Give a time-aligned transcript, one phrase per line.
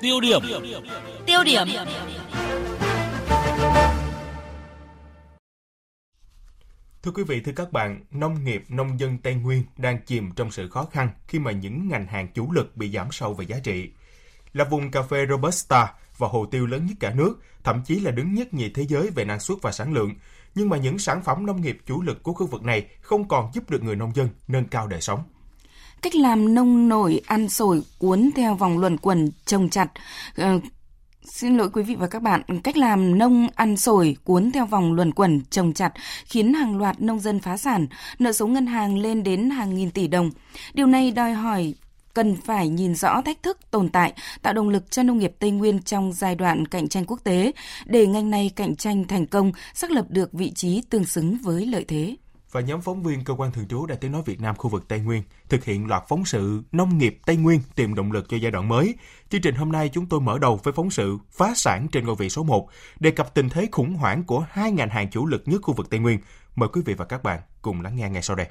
[0.00, 0.40] Tiêu điểm.
[1.26, 1.68] Tiêu điểm.
[7.02, 10.50] Thưa quý vị, thưa các bạn, nông nghiệp, nông dân Tây Nguyên đang chìm trong
[10.50, 13.56] sự khó khăn khi mà những ngành hàng chủ lực bị giảm sâu về giá
[13.64, 13.90] trị.
[14.52, 17.34] Là vùng cà phê Robusta và hồ tiêu lớn nhất cả nước,
[17.64, 20.14] thậm chí là đứng nhất nhì thế giới về năng suất và sản lượng.
[20.54, 23.50] Nhưng mà những sản phẩm nông nghiệp chủ lực của khu vực này không còn
[23.54, 25.22] giúp được người nông dân nâng cao đời sống.
[26.02, 29.88] Cách làm nông nổi ăn sổi cuốn theo vòng luẩn quẩn trồng chặt.
[30.40, 30.62] Uh,
[31.24, 34.92] Xin lỗi quý vị và các bạn, cách làm nông ăn sổi cuốn theo vòng
[34.92, 35.92] luẩn quẩn trồng chặt
[36.24, 37.86] khiến hàng loạt nông dân phá sản,
[38.18, 40.30] nợ số ngân hàng lên đến hàng nghìn tỷ đồng.
[40.74, 41.74] Điều này đòi hỏi
[42.14, 45.50] cần phải nhìn rõ thách thức tồn tại, tạo động lực cho nông nghiệp Tây
[45.50, 47.52] Nguyên trong giai đoạn cạnh tranh quốc tế,
[47.86, 51.66] để ngành này cạnh tranh thành công, xác lập được vị trí tương xứng với
[51.66, 52.16] lợi thế
[52.52, 54.88] và nhóm phóng viên cơ quan thường trú Đài Tiếng nói Việt Nam khu vực
[54.88, 58.36] Tây Nguyên thực hiện loạt phóng sự Nông nghiệp Tây Nguyên tìm động lực cho
[58.36, 58.94] giai đoạn mới.
[59.30, 62.16] Chương trình hôm nay chúng tôi mở đầu với phóng sự phá sản trên ngôi
[62.16, 62.68] vị số 1,
[63.00, 65.90] đề cập tình thế khủng hoảng của hai ngành hàng chủ lực nhất khu vực
[65.90, 66.18] Tây Nguyên.
[66.54, 68.46] Mời quý vị và các bạn cùng lắng nghe ngay sau đây.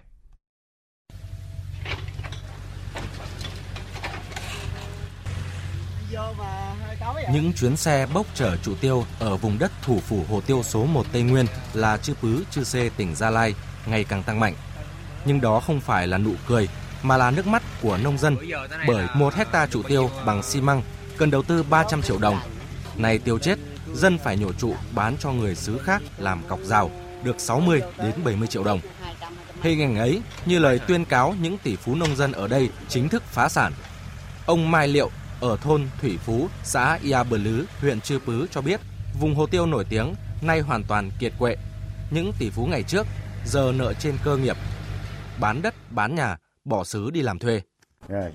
[7.33, 10.85] Những chuyến xe bốc chở trụ tiêu ở vùng đất thủ phủ Hồ Tiêu số
[10.85, 13.55] 1 Tây Nguyên là Chư Pứ, Chư Sê, tỉnh Gia Lai
[13.89, 14.53] ngày càng tăng mạnh.
[15.25, 16.67] Nhưng đó không phải là nụ cười,
[17.03, 18.37] mà là nước mắt của nông dân
[18.87, 20.81] bởi một hecta trụ tiêu bằng xi măng
[21.17, 22.39] cần đầu tư 300 triệu đồng.
[22.95, 23.59] Này tiêu chết,
[23.93, 26.91] dân phải nhổ trụ bán cho người xứ khác làm cọc rào
[27.23, 28.79] được 60 đến 70 triệu đồng.
[29.61, 33.09] Hình ảnh ấy như lời tuyên cáo những tỷ phú nông dân ở đây chính
[33.09, 33.73] thức phá sản.
[34.45, 35.09] Ông Mai Liệu
[35.41, 38.79] ở thôn Thủy Phú, xã Ia Bờ Lứ, huyện Chư Pứ cho biết
[39.19, 41.55] vùng hồ tiêu nổi tiếng nay hoàn toàn kiệt quệ.
[42.11, 43.07] Những tỷ phú ngày trước
[43.47, 44.55] giờ nợ trên cơ nghiệp,
[45.41, 47.61] bán đất, bán nhà, bỏ xứ đi làm thuê.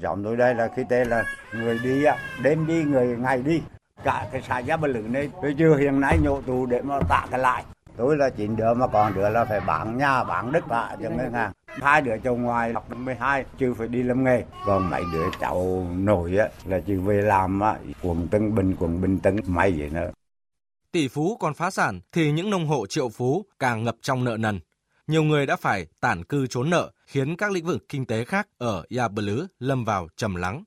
[0.03, 1.25] Giọng tôi đây là khi tên là
[1.55, 2.05] người đi,
[2.43, 3.63] đêm đi, người ngày đi.
[4.05, 7.01] Cả cái xã Gia Bờ Lử này, tôi chưa hiện nay nhổ tù để mà
[7.09, 7.65] tạ cái lại.
[7.97, 11.11] Tôi là chín đứa mà còn đứa là phải bán nhà, bán đất lại cho
[11.11, 11.53] ngân hàng.
[11.67, 14.45] Hai đứa chồng ngoài học năm 12 chưa phải đi làm nghề.
[14.67, 19.01] Còn mấy đứa cháu nổi á, là chưa về làm á, quận Tân Bình, quận
[19.01, 20.11] Bình Tân, may vậy nữa.
[20.93, 24.37] Tỷ phú còn phá sản thì những nông hộ triệu phú càng ngập trong nợ
[24.37, 24.61] nần
[25.12, 28.49] nhiều người đã phải tản cư trốn nợ, khiến các lĩnh vực kinh tế khác
[28.59, 30.65] ở Ia Bờ Lứ lâm vào trầm lắng.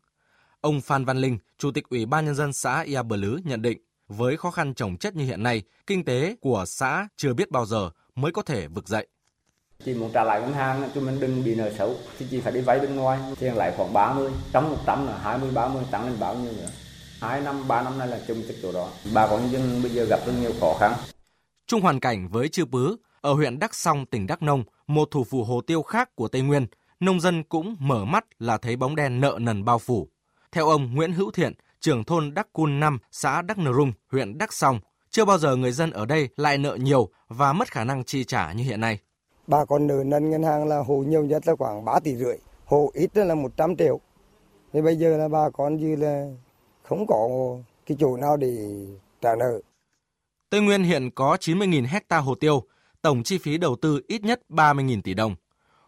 [0.62, 3.62] Ông Phan Văn Linh, Chủ tịch Ủy ban Nhân dân xã Ia Bờ Lứ nhận
[3.62, 7.52] định, với khó khăn trồng chất như hiện nay, kinh tế của xã chưa biết
[7.52, 9.08] bao giờ mới có thể vực dậy.
[9.86, 12.54] Chị muốn trả lại ngân hàng cho mình đừng bị nợ xấu thì chị phải
[12.54, 16.20] đi vay bên ngoài, tiền lại khoảng 30, trong 100 là 20, 30 tăng lên
[16.20, 16.70] bao nhiêu nữa.
[17.22, 18.90] 2 năm, 3 năm nay là chung chất chỗ đó.
[19.14, 20.94] Bà con nhân dân bây giờ gặp rất nhiều khó khăn.
[21.68, 25.24] Chung hoàn cảnh với Chư Pứ, ở huyện Đắc Song, tỉnh Đắk Nông, một thủ
[25.24, 26.68] phủ hồ tiêu khác của Tây Nguyên,
[27.00, 30.08] nông dân cũng mở mắt là thấy bóng đen nợ nần bao phủ.
[30.52, 34.38] Theo ông Nguyễn Hữu Thiện, trưởng thôn Đắc Cun 5, xã Đắc Nờ Rung, huyện
[34.38, 37.84] Đắc Song, chưa bao giờ người dân ở đây lại nợ nhiều và mất khả
[37.84, 39.00] năng chi trả như hiện nay.
[39.48, 42.38] Bà con nợ nần ngân hàng là hồ nhiều nhất là khoảng 3 tỷ rưỡi,
[42.66, 44.00] hồ ít là 100 triệu.
[44.74, 46.26] Thì bây giờ là bà con như là
[46.84, 47.30] không có
[47.86, 48.58] cái chỗ nào để
[49.22, 49.62] trả nợ.
[50.50, 52.64] Tây Nguyên hiện có 90.000 hecta hồ tiêu,
[53.06, 55.36] tổng chi phí đầu tư ít nhất 30.000 tỷ đồng.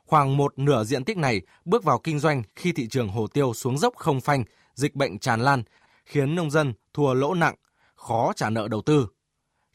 [0.06, 3.54] Khoảng một nửa diện tích này bước vào kinh doanh khi thị trường hồ tiêu
[3.54, 5.64] xuống dốc không phanh, dịch bệnh tràn lan,
[6.06, 7.56] khiến nông dân thua lỗ nặng,
[7.96, 9.08] khó trả nợ đầu tư.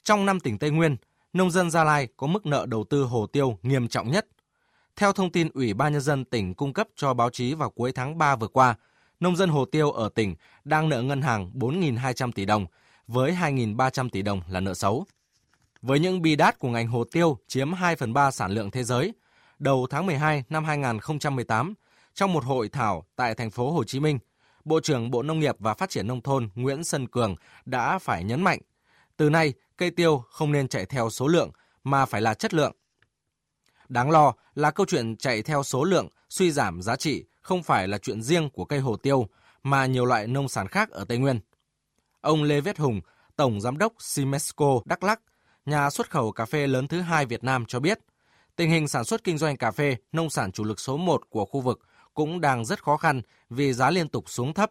[0.05, 0.97] Trong năm tỉnh Tây Nguyên,
[1.33, 4.27] nông dân Gia Lai có mức nợ đầu tư hồ tiêu nghiêm trọng nhất.
[4.97, 7.93] Theo thông tin Ủy ban Nhân dân tỉnh cung cấp cho báo chí vào cuối
[7.93, 8.75] tháng 3 vừa qua,
[9.21, 12.67] nông dân hồ tiêu ở tỉnh đang nợ ngân hàng 4.200 tỷ đồng,
[13.07, 15.07] với 2.300 tỷ đồng là nợ xấu.
[15.83, 18.85] Với những bi đát của ngành hồ tiêu chiếm 2 phần 3 sản lượng thế
[18.85, 19.15] giới,
[19.59, 21.75] đầu tháng 12 năm 2018,
[22.15, 24.19] trong một hội thảo tại thành phố Hồ Chí Minh,
[24.65, 28.25] Bộ trưởng Bộ Nông nghiệp và Phát triển Nông thôn Nguyễn Xuân Cường đã phải
[28.25, 28.59] nhấn mạnh,
[29.17, 31.51] từ nay cây tiêu không nên chạy theo số lượng
[31.85, 32.73] mà phải là chất lượng.
[33.89, 37.89] Đáng lo là câu chuyện chạy theo số lượng, suy giảm giá trị không phải
[37.89, 39.29] là chuyện riêng của cây hồ tiêu
[39.63, 41.41] mà nhiều loại nông sản khác ở Tây Nguyên.
[42.21, 43.01] Ông Lê Viết Hùng,
[43.37, 45.21] Tổng Giám đốc Simesco Đắk Lắk
[45.67, 47.99] nhà xuất khẩu cà phê lớn thứ hai Việt Nam cho biết,
[48.57, 51.45] tình hình sản xuất kinh doanh cà phê, nông sản chủ lực số 1 của
[51.45, 51.81] khu vực
[52.15, 54.71] cũng đang rất khó khăn vì giá liên tục xuống thấp.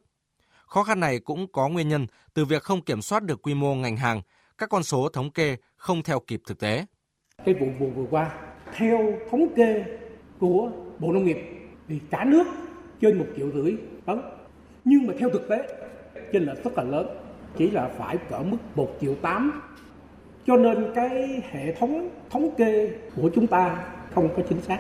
[0.65, 3.75] Khó khăn này cũng có nguyên nhân từ việc không kiểm soát được quy mô
[3.75, 4.21] ngành hàng,
[4.57, 6.85] các con số thống kê không theo kịp thực tế.
[7.45, 8.31] Cái vụ vừa vừa qua,
[8.75, 9.83] theo thống kê
[10.39, 11.37] của Bộ Nông nghiệp
[11.87, 12.44] thì cả nước
[13.01, 14.21] trên một triệu rưỡi tấn.
[14.85, 15.67] Nhưng mà theo thực tế,
[16.33, 17.07] trên lệch rất là lớn,
[17.57, 19.61] chỉ là phải cỡ mức 1 triệu 8
[20.47, 23.85] cho nên cái hệ thống thống kê của chúng ta
[24.15, 24.79] không có chính xác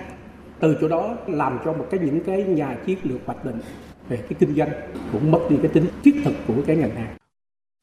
[0.59, 3.59] từ chỗ đó làm cho một cái những cái nhà chiến lược hoạch định
[4.09, 4.71] về cái kinh doanh
[5.11, 7.15] cũng mất đi cái tính thiết thực của cái ngành hàng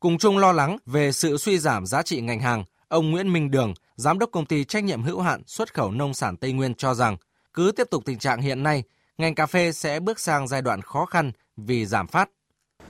[0.01, 3.51] Cùng chung lo lắng về sự suy giảm giá trị ngành hàng, ông Nguyễn Minh
[3.51, 6.75] Đường, giám đốc công ty trách nhiệm hữu hạn xuất khẩu nông sản Tây Nguyên
[6.75, 7.17] cho rằng,
[7.55, 8.83] cứ tiếp tục tình trạng hiện nay,
[9.19, 12.31] ngành cà phê sẽ bước sang giai đoạn khó khăn vì giảm phát.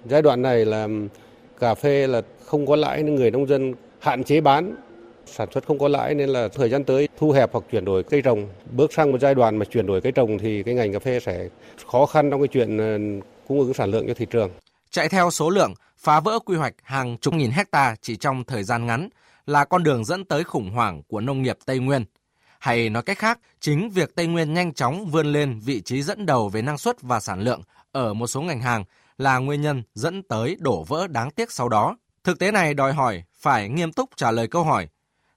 [0.05, 0.89] Giai đoạn này là
[1.59, 4.77] cà phê là không có lãi nên người nông dân hạn chế bán
[5.27, 8.03] sản xuất không có lãi nên là thời gian tới thu hẹp hoặc chuyển đổi
[8.03, 10.93] cây trồng bước sang một giai đoạn mà chuyển đổi cây trồng thì cái ngành
[10.93, 11.49] cà phê sẽ
[11.87, 12.99] khó khăn trong cái chuyện ờ,
[13.49, 14.51] cung ứng sản lượng cho thị trường.
[14.91, 18.63] Chạy theo số lượng, phá vỡ quy hoạch hàng chục nghìn hecta chỉ trong thời
[18.63, 19.09] gian ngắn
[19.47, 22.05] là con đường dẫn tới khủng hoảng của nông nghiệp Tây Nguyên.
[22.59, 26.27] Hay nói cách khác, chính việc Tây Nguyên nhanh chóng vươn lên vị trí dẫn
[26.27, 27.63] đầu về năng suất và sản lượng
[27.93, 28.85] ở một số ngành hàng
[29.19, 31.97] là nguyên nhân dẫn tới đổ vỡ đáng tiếc sau đó.
[32.29, 34.89] Thực tế này đòi hỏi phải nghiêm túc trả lời câu hỏi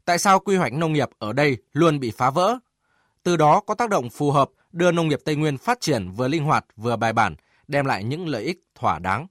[0.06, 2.58] tại sao quy hoạch nông nghiệp ở đây luôn bị phá vỡ.
[3.24, 6.28] Từ đó có tác động phù hợp đưa nông nghiệp Tây Nguyên phát triển vừa
[6.28, 7.36] linh hoạt vừa bài bản,
[7.68, 9.28] đem lại những lợi ích thỏa đáng.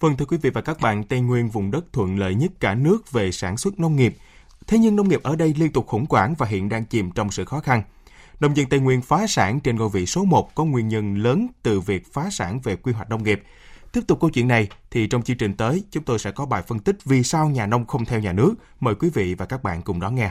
[0.00, 2.74] Vâng thưa quý vị và các bạn, Tây Nguyên vùng đất thuận lợi nhất cả
[2.74, 4.16] nước về sản xuất nông nghiệp.
[4.66, 7.30] Thế nhưng nông nghiệp ở đây liên tục khủng hoảng và hiện đang chìm trong
[7.30, 7.82] sự khó khăn.
[8.40, 11.46] Nông dân Tây Nguyên phá sản trên ngôi vị số 1 có nguyên nhân lớn
[11.62, 13.42] từ việc phá sản về quy hoạch nông nghiệp.
[13.96, 16.62] Tiếp tục câu chuyện này, thì trong chương trình tới, chúng tôi sẽ có bài
[16.62, 18.54] phân tích vì sao nhà nông không theo nhà nước.
[18.80, 20.30] Mời quý vị và các bạn cùng đón nghe.